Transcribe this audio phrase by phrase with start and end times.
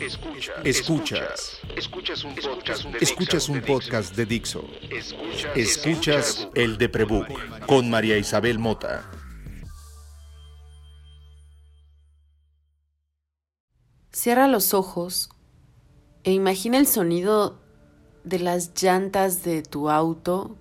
[0.00, 0.64] Escuchas.
[0.64, 1.60] Escuchas.
[3.00, 4.64] Escuchas un podcast de, Dixo.
[5.54, 7.28] Escuchas el de Prebook
[7.66, 9.04] con María Isabel Mota.
[14.10, 15.28] Cierra los ojos
[16.24, 17.60] e imagina el sonido
[18.24, 20.56] de las llantas de tu auto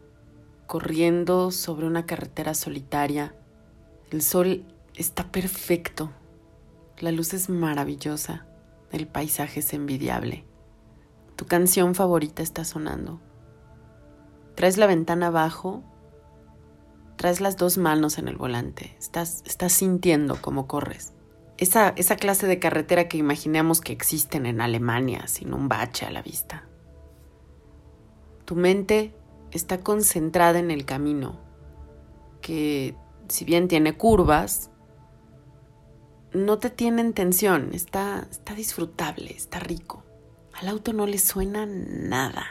[0.67, 3.33] corriendo sobre una carretera solitaria.
[4.11, 4.65] El sol
[4.95, 6.11] está perfecto.
[6.99, 8.48] La luz es maravillosa.
[8.91, 10.45] El paisaje es envidiable.
[11.35, 13.21] Tu canción favorita está sonando.
[14.55, 15.83] Traes la ventana abajo.
[17.15, 18.95] Traes las dos manos en el volante.
[18.99, 21.13] Estás, estás sintiendo cómo corres.
[21.57, 26.11] Esa, esa clase de carretera que imaginamos que existen en Alemania, sin un bache a
[26.11, 26.67] la vista.
[28.45, 29.13] Tu mente
[29.51, 31.39] está concentrada en el camino,
[32.41, 32.95] que
[33.27, 34.68] si bien tiene curvas,
[36.33, 40.03] no te tiene en tensión, está, está disfrutable, está rico.
[40.53, 42.45] Al auto no le suena nada.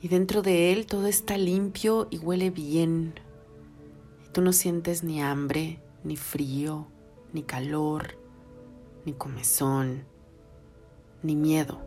[0.00, 3.14] Y dentro de él todo está limpio y huele bien.
[4.26, 6.86] Y tú no sientes ni hambre, ni frío,
[7.32, 8.18] ni calor,
[9.04, 10.04] ni comezón,
[11.22, 11.80] ni miedo.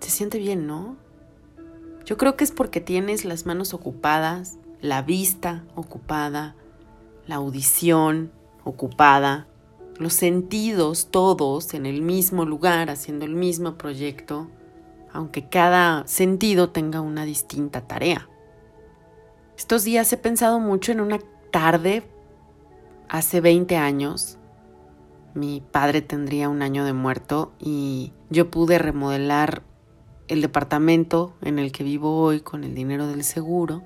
[0.00, 0.96] Se siente bien, ¿no?
[2.06, 6.56] Yo creo que es porque tienes las manos ocupadas, la vista ocupada,
[7.26, 8.32] la audición
[8.64, 9.46] ocupada,
[9.98, 14.48] los sentidos todos en el mismo lugar, haciendo el mismo proyecto,
[15.12, 18.28] aunque cada sentido tenga una distinta tarea.
[19.56, 21.18] Estos días he pensado mucho en una
[21.50, 22.02] tarde
[23.08, 24.38] hace 20 años.
[25.34, 29.62] Mi padre tendría un año de muerto y yo pude remodelar
[30.28, 33.82] el departamento en el que vivo hoy con el dinero del seguro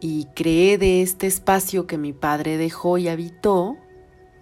[0.00, 3.76] y creé de este espacio que mi padre dejó y habitó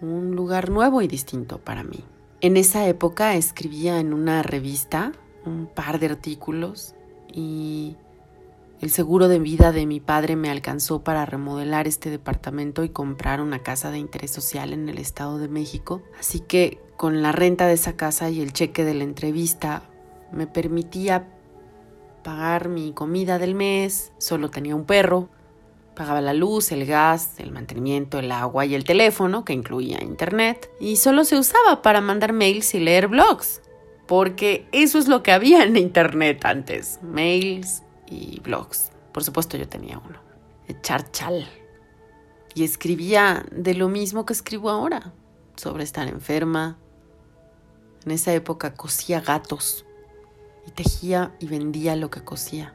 [0.01, 2.03] un lugar nuevo y distinto para mí.
[2.41, 5.13] En esa época escribía en una revista
[5.45, 6.95] un par de artículos
[7.31, 7.95] y
[8.81, 13.41] el seguro de vida de mi padre me alcanzó para remodelar este departamento y comprar
[13.41, 16.01] una casa de interés social en el Estado de México.
[16.19, 19.83] Así que con la renta de esa casa y el cheque de la entrevista
[20.31, 21.27] me permitía
[22.23, 25.29] pagar mi comida del mes, solo tenía un perro,
[25.95, 30.69] Pagaba la luz, el gas, el mantenimiento, el agua y el teléfono, que incluía internet,
[30.79, 33.61] y solo se usaba para mandar mails y leer blogs,
[34.05, 38.91] porque eso es lo que había en internet antes, mails y blogs.
[39.13, 40.19] Por supuesto yo tenía uno,
[40.67, 41.47] echar chal.
[42.53, 45.13] Y escribía de lo mismo que escribo ahora,
[45.55, 46.77] sobre estar enferma.
[48.05, 49.85] En esa época cosía gatos
[50.67, 52.73] y tejía y vendía lo que cosía.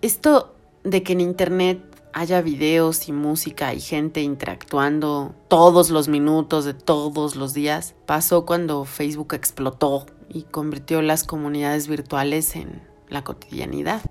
[0.00, 1.80] Esto de que en Internet
[2.12, 8.44] haya videos y música y gente interactuando todos los minutos de todos los días, pasó
[8.44, 14.02] cuando Facebook explotó y convirtió las comunidades virtuales en la cotidianidad.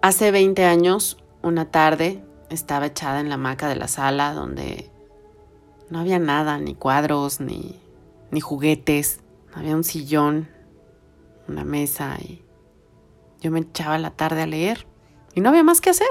[0.00, 4.90] Hace 20 años, una tarde, estaba echada en la hamaca de la sala donde
[5.90, 7.78] no había nada, ni cuadros, ni,
[8.30, 9.20] ni juguetes.
[9.54, 10.48] Había un sillón,
[11.48, 12.42] una mesa y
[13.40, 14.86] yo me echaba la tarde a leer
[15.34, 16.08] y no había más que hacer,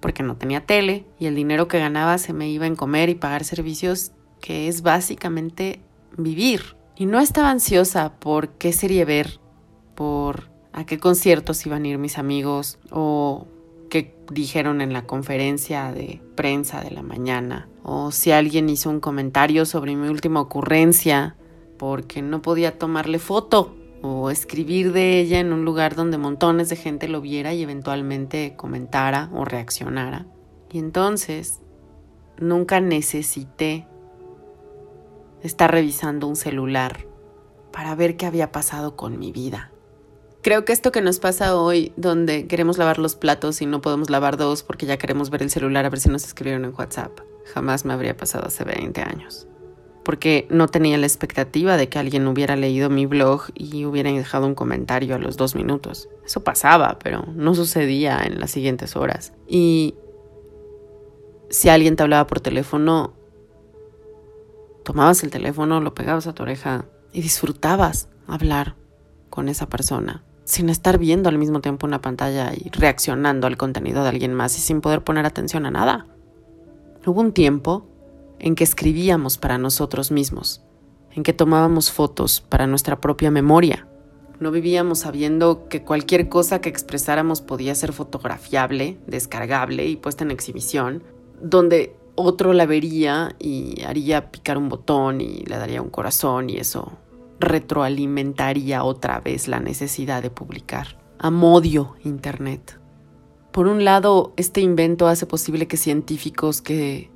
[0.00, 3.14] porque no tenía tele y el dinero que ganaba se me iba en comer y
[3.14, 5.80] pagar servicios, que es básicamente
[6.16, 6.76] vivir.
[6.96, 9.40] Y no estaba ansiosa por qué serie ver,
[9.94, 13.46] por a qué conciertos iban a ir mis amigos o
[13.88, 19.00] qué dijeron en la conferencia de prensa de la mañana, o si alguien hizo un
[19.00, 21.36] comentario sobre mi última ocurrencia,
[21.78, 26.76] porque no podía tomarle foto o escribir de ella en un lugar donde montones de
[26.76, 30.26] gente lo viera y eventualmente comentara o reaccionara.
[30.70, 31.60] Y entonces
[32.38, 33.86] nunca necesité
[35.42, 37.06] estar revisando un celular
[37.72, 39.70] para ver qué había pasado con mi vida.
[40.42, 44.08] Creo que esto que nos pasa hoy, donde queremos lavar los platos y no podemos
[44.08, 47.20] lavar dos porque ya queremos ver el celular a ver si nos escribieron en WhatsApp,
[47.52, 49.46] jamás me habría pasado hace 20 años
[50.04, 54.46] porque no tenía la expectativa de que alguien hubiera leído mi blog y hubiera dejado
[54.46, 56.08] un comentario a los dos minutos.
[56.24, 59.32] Eso pasaba, pero no sucedía en las siguientes horas.
[59.46, 59.94] Y
[61.50, 63.12] si alguien te hablaba por teléfono,
[64.84, 68.76] tomabas el teléfono, lo pegabas a tu oreja y disfrutabas hablar
[69.28, 74.02] con esa persona, sin estar viendo al mismo tiempo una pantalla y reaccionando al contenido
[74.02, 76.06] de alguien más y sin poder poner atención a nada.
[77.04, 77.89] Hubo un tiempo
[78.40, 80.62] en que escribíamos para nosotros mismos,
[81.12, 83.86] en que tomábamos fotos para nuestra propia memoria.
[84.40, 90.30] No vivíamos sabiendo que cualquier cosa que expresáramos podía ser fotografiable, descargable y puesta en
[90.30, 91.04] exhibición,
[91.42, 96.56] donde otro la vería y haría picar un botón y le daría un corazón y
[96.56, 96.98] eso
[97.38, 100.98] retroalimentaría otra vez la necesidad de publicar.
[101.18, 102.78] Amodio Internet.
[103.52, 107.10] Por un lado, este invento hace posible que científicos que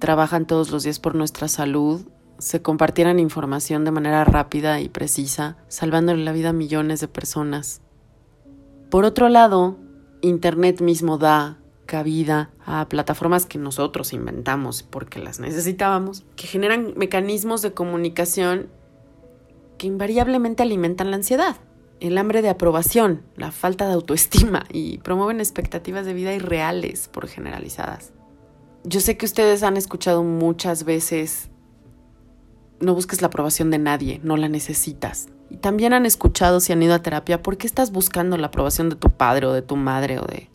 [0.00, 2.04] trabajan todos los días por nuestra salud
[2.40, 7.82] se compartieran información de manera rápida y precisa, salvándole la vida a millones de personas.
[8.90, 9.76] Por otro lado,
[10.22, 17.62] Internet mismo da cabida a plataformas que nosotros inventamos porque las necesitábamos, que generan mecanismos
[17.62, 18.68] de comunicación
[19.76, 21.56] que invariablemente alimentan la ansiedad,
[22.00, 27.28] el hambre de aprobación, la falta de autoestima y promueven expectativas de vida irreales por
[27.28, 28.12] generalizadas.
[28.84, 31.50] Yo sé que ustedes han escuchado muchas veces,
[32.80, 35.28] no busques la aprobación de nadie, no la necesitas.
[35.50, 38.88] Y también han escuchado si han ido a terapia, ¿por qué estás buscando la aprobación
[38.88, 40.48] de tu padre o de tu madre o de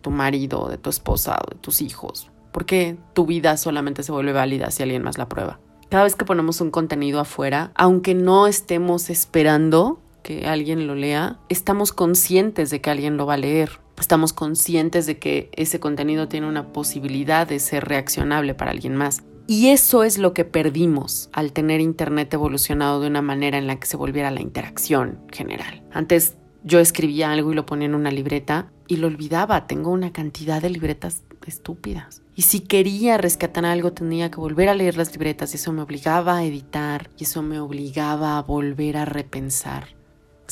[0.00, 2.30] tu marido o de tu esposa o de tus hijos?
[2.52, 5.58] ¿Por qué tu vida solamente se vuelve válida si alguien más la prueba?
[5.88, 11.40] Cada vez que ponemos un contenido afuera, aunque no estemos esperando que alguien lo lea,
[11.48, 13.81] estamos conscientes de que alguien lo va a leer.
[13.98, 19.22] Estamos conscientes de que ese contenido tiene una posibilidad de ser reaccionable para alguien más.
[19.46, 23.78] Y eso es lo que perdimos al tener Internet evolucionado de una manera en la
[23.78, 25.82] que se volviera la interacción general.
[25.92, 29.66] Antes yo escribía algo y lo ponía en una libreta y lo olvidaba.
[29.66, 32.22] Tengo una cantidad de libretas estúpidas.
[32.36, 35.82] Y si quería rescatar algo tenía que volver a leer las libretas y eso me
[35.82, 40.02] obligaba a editar y eso me obligaba a volver a repensar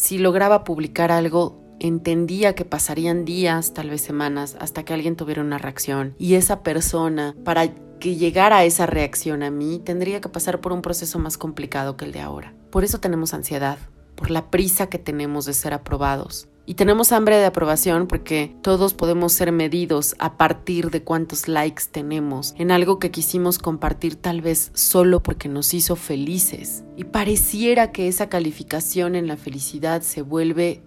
[0.01, 5.43] si lograba publicar algo, entendía que pasarían días, tal vez semanas, hasta que alguien tuviera
[5.43, 6.15] una reacción.
[6.19, 10.83] Y esa persona, para que llegara esa reacción a mí, tendría que pasar por un
[10.83, 12.55] proceso más complicado que el de ahora.
[12.71, 13.79] Por eso tenemos ansiedad,
[14.15, 16.47] por la prisa que tenemos de ser aprobados.
[16.67, 21.85] Y tenemos hambre de aprobación porque todos podemos ser medidos a partir de cuántos likes
[21.91, 26.85] tenemos en algo que quisimos compartir tal vez solo porque nos hizo felices.
[26.97, 30.83] Y pareciera que esa calificación en la felicidad se vuelve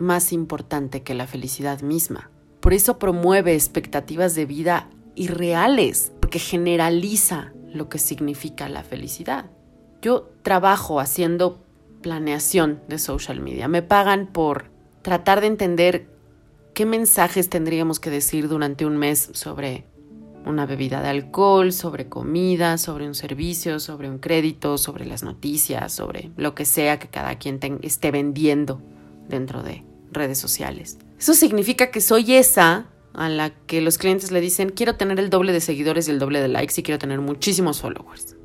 [0.00, 2.30] más importante que la felicidad misma.
[2.60, 9.50] Por eso promueve expectativas de vida irreales, porque generaliza lo que significa la felicidad.
[10.02, 11.62] Yo trabajo haciendo
[12.02, 13.68] planeación de social media.
[13.68, 14.70] Me pagan por
[15.02, 16.08] tratar de entender
[16.74, 19.86] qué mensajes tendríamos que decir durante un mes sobre
[20.46, 25.92] una bebida de alcohol, sobre comida, sobre un servicio, sobre un crédito, sobre las noticias,
[25.92, 28.80] sobre lo que sea que cada quien esté vendiendo
[29.28, 30.98] dentro de redes sociales.
[31.18, 35.30] Eso significa que soy esa a la que los clientes le dicen quiero tener el
[35.30, 38.36] doble de seguidores y el doble de likes y quiero tener muchísimos followers.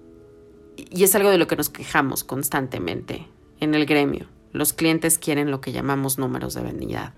[0.78, 3.28] Y es algo de lo que nos quejamos constantemente
[3.60, 4.28] en el gremio.
[4.52, 7.14] Los clientes quieren lo que llamamos números de vanidad.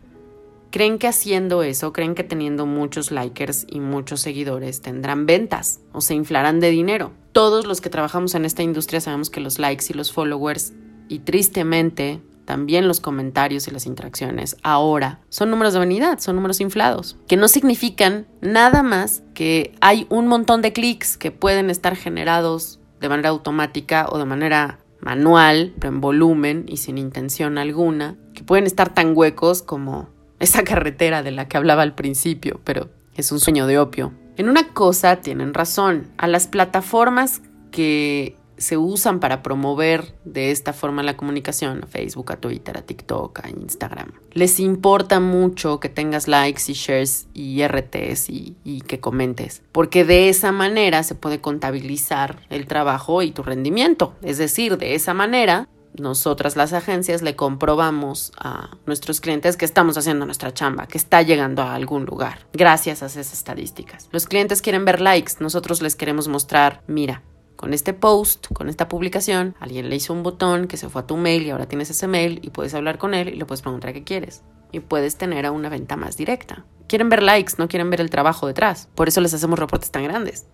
[0.72, 6.02] Creen que haciendo eso, creen que teniendo muchos likers y muchos seguidores tendrán ventas o
[6.02, 7.14] se inflarán de dinero.
[7.32, 10.74] Todos los que trabajamos en esta industria sabemos que los likes y los followers
[11.08, 16.62] y tristemente también los comentarios y las interacciones ahora son números de vanidad, son números
[16.62, 21.98] inflados, que no significan nada más que hay un montón de clics que pueden estar
[21.98, 28.16] generados de manera automática o de manera manual, pero en volumen y sin intención alguna,
[28.34, 30.08] que pueden estar tan huecos como
[30.40, 34.14] esa carretera de la que hablaba al principio, pero es un sueño de opio.
[34.38, 37.42] En una cosa tienen razón, a las plataformas
[37.72, 42.81] que se usan para promover de esta forma la comunicación, a Facebook, a Twitter, a
[42.81, 44.11] TikTok, a Instagram.
[44.33, 50.06] Les importa mucho que tengas likes y shares y RTs y, y, que comentes, porque
[50.06, 54.16] de esa manera se puede contabilizar el trabajo y tu rendimiento.
[54.21, 55.68] Es decir, de esa manera
[55.99, 61.21] nosotras las agencias le comprobamos a nuestros clientes que estamos haciendo nuestra chamba, que está
[61.21, 64.07] llegando a algún lugar, gracias a esas estadísticas.
[64.11, 67.23] Los clientes quieren ver likes, nosotros les queremos mostrar, mira,
[67.57, 71.07] con este post, con esta publicación, alguien le hizo un botón que se fue a
[71.07, 73.64] tu mail y ahora tienes ese mail y puedes hablar con él y le puedes
[73.64, 74.44] preguntar qué quieres.
[74.71, 76.66] Y puedes tener a una venta más directa.
[76.87, 78.87] Quieren ver likes, no quieren ver el trabajo detrás.
[78.95, 80.45] Por eso les hacemos reportes tan grandes.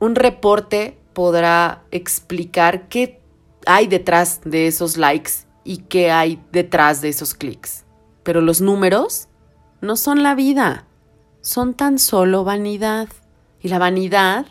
[0.00, 3.22] Un reporte podrá explicar qué
[3.64, 7.84] hay detrás de esos likes y qué hay detrás de esos clics.
[8.24, 9.28] Pero los números
[9.80, 10.86] no son la vida,
[11.40, 13.08] son tan solo vanidad.
[13.60, 14.46] Y la vanidad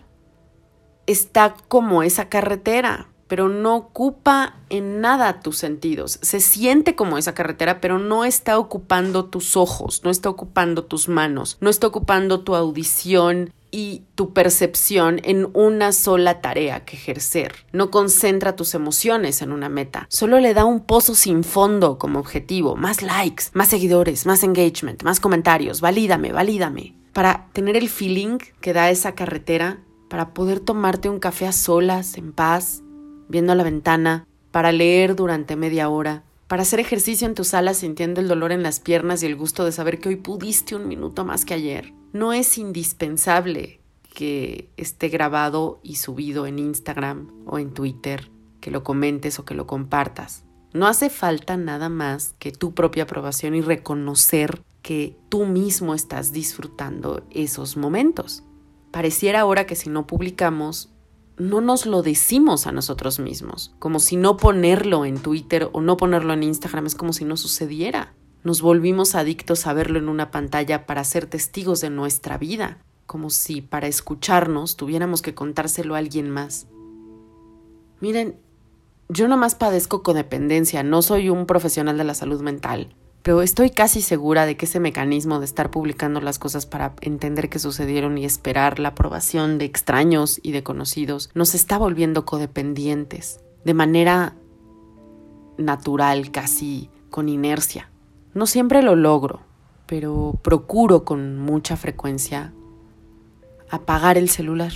[1.08, 6.20] está como esa carretera, pero no ocupa en nada tus sentidos.
[6.22, 11.08] Se siente como esa carretera, pero no está ocupando tus ojos, no está ocupando tus
[11.08, 17.56] manos, no está ocupando tu audición y tu percepción en una sola tarea que ejercer.
[17.72, 20.06] No concentra tus emociones en una meta.
[20.10, 22.76] Solo le da un pozo sin fondo como objetivo.
[22.76, 25.82] Más likes, más seguidores, más engagement, más comentarios.
[25.82, 26.94] Valídame, valídame.
[27.14, 29.80] para tener el feeling que da esa carretera,
[30.14, 32.84] para poder tomarte un café a solas, en paz,
[33.30, 38.22] viendo la ventana, para leer durante media hora, para hacer ejercicio en tu sala sintiendo
[38.22, 41.26] el dolor en las piernas y el gusto de saber que hoy pudiste un minuto
[41.26, 41.96] más que ayer.
[42.12, 43.80] No es indispensable
[44.14, 48.30] que esté grabado y subido en Instagram o en Twitter,
[48.62, 50.44] que lo comentes o que lo compartas.
[50.74, 56.32] No hace falta nada más que tu propia aprobación y reconocer que tú mismo estás
[56.32, 58.44] disfrutando esos momentos.
[58.94, 60.94] Pareciera ahora que si no publicamos,
[61.36, 65.98] no nos lo decimos a nosotros mismos, como si no ponerlo en Twitter o no
[65.98, 68.14] ponerlo en Instagram es como si no sucediera.
[68.44, 73.32] Nos volvimos adictos a verlo en una pantalla para ser testigos de nuestra vida, como
[73.32, 76.68] si para escucharnos tuviéramos que contárselo a alguien más.
[78.00, 78.38] Miren,
[79.10, 84.02] yo nomás padezco codependencia, no soy un profesional de la salud mental, pero estoy casi
[84.02, 88.26] segura de que ese mecanismo de estar publicando las cosas para entender qué sucedieron y
[88.26, 94.36] esperar la aprobación de extraños y de conocidos nos está volviendo codependientes de manera
[95.58, 97.90] natural, casi con inercia.
[98.34, 99.40] No siempre lo logro,
[99.86, 102.54] pero procuro con mucha frecuencia
[103.70, 104.74] apagar el celular.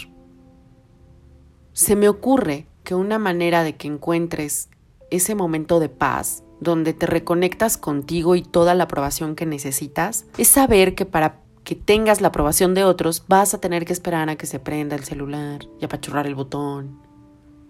[1.74, 4.70] Se me ocurre que una manera de que encuentres
[5.12, 10.47] ese momento de paz donde te reconectas contigo y toda la aprobación que necesitas, es
[10.47, 14.37] saber que para que tengas la aprobación de otros vas a tener que esperar a
[14.37, 17.01] que se prenda el celular y apachurrar el botón.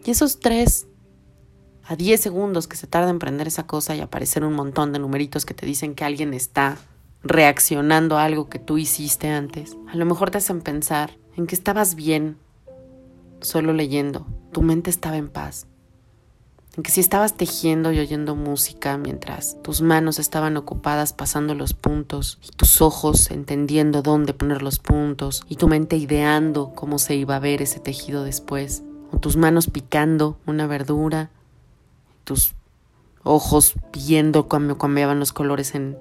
[0.05, 0.87] Y esos tres
[1.83, 4.99] a 10 segundos que se tarda en prender esa cosa y aparecer un montón de
[4.99, 6.77] numeritos que te dicen que alguien está
[7.23, 11.55] reaccionando a algo que tú hiciste antes, a lo mejor te hacen pensar en que
[11.55, 12.37] estabas bien
[13.41, 15.67] solo leyendo, tu mente estaba en paz
[16.83, 22.37] que si estabas tejiendo y oyendo música mientras tus manos estaban ocupadas pasando los puntos
[22.43, 27.35] y tus ojos entendiendo dónde poner los puntos y tu mente ideando cómo se iba
[27.35, 31.31] a ver ese tejido después, o tus manos picando una verdura,
[32.23, 32.53] tus
[33.23, 35.97] ojos viendo cómo cambiaban los colores en,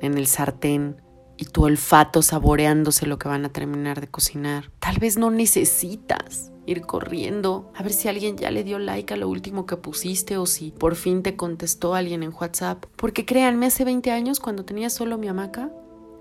[0.00, 1.00] en el sartén
[1.36, 4.72] y tu olfato saboreándose lo que van a terminar de cocinar.
[4.80, 9.16] Tal vez no necesitas ir corriendo a ver si alguien ya le dio like a
[9.16, 12.84] lo último que pusiste o si por fin te contestó alguien en WhatsApp.
[12.96, 15.70] Porque créanme, hace 20 años cuando tenía solo mi hamaca,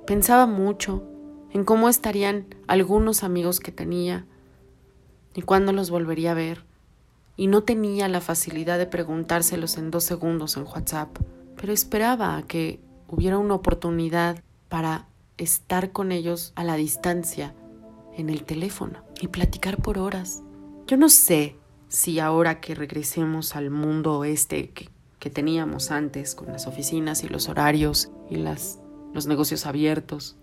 [0.05, 1.03] pensaba mucho
[1.51, 4.25] en cómo estarían algunos amigos que tenía
[5.35, 6.63] y cuándo los volvería a ver.
[7.35, 11.09] Y no tenía la facilidad de preguntárselos en dos segundos en WhatsApp,
[11.57, 17.53] pero esperaba a que hubiera una oportunidad para estar con ellos a la distancia
[18.17, 20.43] en el teléfono y platicar por horas.
[20.87, 21.55] Yo no sé
[21.87, 27.29] si ahora que regresemos al mundo este que, que teníamos antes con las oficinas y
[27.29, 28.79] los horarios y las,
[29.13, 30.35] los negocios abiertos,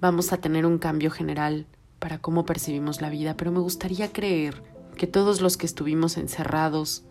[0.00, 1.66] vamos a tener un cambio general
[1.98, 4.62] para cómo percibimos la vida, pero me gustaría creer
[4.96, 7.04] que todos los que estuvimos encerrados,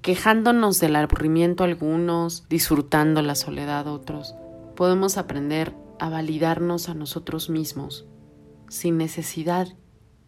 [0.00, 4.34] quejándonos del aburrimiento algunos, disfrutando la soledad otros,
[4.76, 8.06] podemos aprender a validarnos a nosotros mismos
[8.68, 9.68] sin necesidad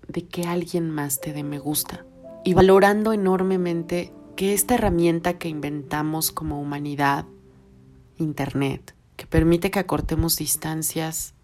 [0.09, 2.05] de que alguien más te dé me gusta.
[2.45, 7.27] Y valorando enormemente que esta herramienta que inventamos como humanidad,
[8.17, 11.35] Internet, que permite que acortemos distancias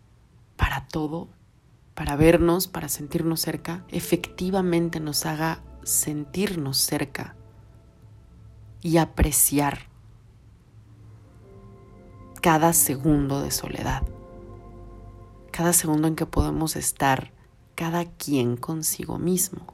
[0.57, 1.29] para todo,
[1.95, 7.37] para vernos, para sentirnos cerca, efectivamente nos haga sentirnos cerca
[8.81, 9.91] y apreciar
[12.41, 14.03] cada segundo de soledad
[15.57, 17.33] cada segundo en que podemos estar
[17.75, 19.73] cada quien consigo mismo.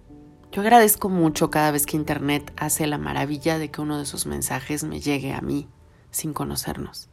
[0.52, 4.24] Yo agradezco mucho cada vez que Internet hace la maravilla de que uno de sus
[4.26, 5.66] mensajes me llegue a mí
[6.12, 7.08] sin conocernos.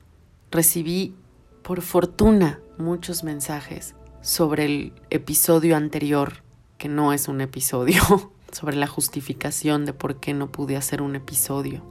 [0.52, 1.16] Recibí,
[1.64, 6.44] por fortuna, muchos mensajes sobre el episodio anterior,
[6.78, 8.04] que no es un episodio,
[8.52, 11.82] sobre la justificación de por qué no pude hacer un episodio.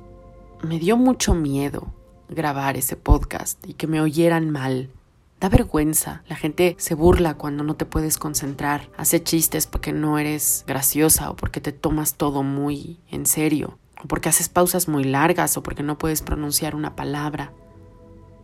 [0.62, 1.92] Me dio mucho miedo
[2.28, 4.92] grabar ese podcast y que me oyeran mal
[5.40, 6.22] Da vergüenza.
[6.26, 8.90] La gente se burla cuando no te puedes concentrar.
[8.96, 13.78] Hace chistes porque no eres graciosa o porque te tomas todo muy en serio.
[14.02, 17.52] O porque haces pausas muy largas o porque no puedes pronunciar una palabra.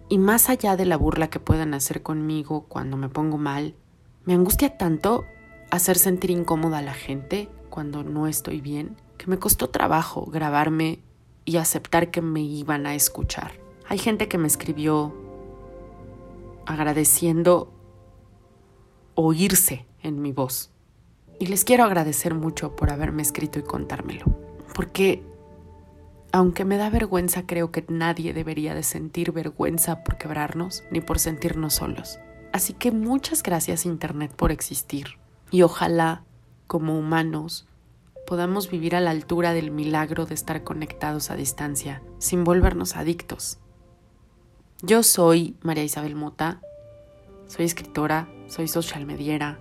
[0.09, 3.75] Y más allá de la burla que puedan hacer conmigo cuando me pongo mal,
[4.25, 5.25] me angustia tanto
[5.71, 11.01] hacer sentir incómoda a la gente cuando no estoy bien, que me costó trabajo grabarme
[11.45, 13.53] y aceptar que me iban a escuchar.
[13.89, 15.24] Hay gente que me escribió
[16.67, 17.73] agradeciendo
[19.15, 20.71] oírse en mi voz.
[21.39, 24.25] Y les quiero agradecer mucho por haberme escrito y contármelo,
[24.75, 25.23] porque
[26.33, 31.21] aunque me da vergüenza, creo que nadie debería de sentir vergüenza por quebrarnos ni por
[31.21, 32.19] sentirnos solos.
[32.53, 35.19] Así que muchas gracias Internet por existir
[35.51, 36.25] y ojalá,
[36.67, 37.69] como humanos,
[38.27, 43.59] podamos vivir a la altura del milagro de estar conectados a distancia, sin volvernos adictos,
[44.87, 46.61] yo soy María Isabel Mota,
[47.47, 49.59] soy escritora, soy social mediera,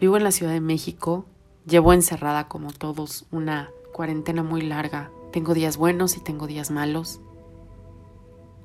[0.00, 1.24] vivo en la Ciudad de México,
[1.64, 7.20] llevo encerrada como todos una cuarentena muy larga, tengo días buenos y tengo días malos.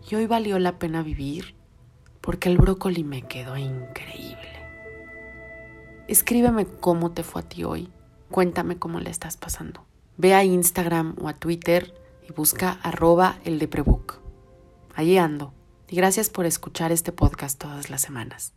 [0.10, 1.54] Y hoy valió la pena vivir
[2.20, 4.66] porque el brócoli me quedó increíble.
[6.08, 7.92] Escríbeme cómo te fue a ti hoy,
[8.32, 9.86] cuéntame cómo le estás pasando.
[10.18, 11.94] Ve a Instagram o a Twitter
[12.28, 14.29] y busca arroba el de Prebook
[14.96, 15.54] allí ando.
[15.88, 18.54] Y gracias por escuchar este podcast todas las semanas.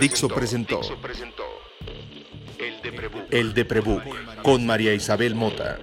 [0.00, 0.80] Dixo, presentó,
[3.30, 3.64] El de
[4.42, 5.78] con María Isabel Mota.